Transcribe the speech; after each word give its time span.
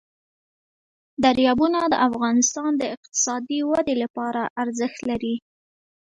دریابونه 1.23 1.79
د 1.93 1.95
افغانستان 2.07 2.71
د 2.77 2.83
اقتصادي 2.95 3.59
ودې 3.69 3.95
لپاره 4.03 4.41
ارزښت 4.63 4.99
لري. 5.09 5.35